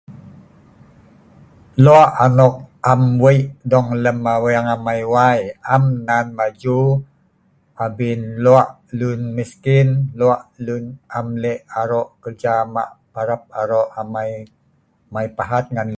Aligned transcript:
Lo’o’ 1.83 2.05
anok 2.25 2.55
am 2.91 3.01
wei 3.23 3.39
dong 3.71 3.89
lem 4.03 4.19
aweng 4.35 4.69
amai 4.75 5.01
wai, 5.15 5.39
am 5.75 5.83
nan 6.07 6.27
maju 6.37 6.79
abien 7.83 8.21
lo’o 8.45 8.61
luen 8.99 9.21
miskin 9.37 9.89
luen 10.63 10.85
am 11.17 11.27
le’ 11.43 11.53
aroq 11.79 12.07
kerja 12.23 12.53
maq 12.75 12.89
parap 13.13 13.41
aroq 13.61 13.87
amai 14.01 14.31
mai 15.13 15.27
pahaat 15.37 15.65
ngan 15.71 15.89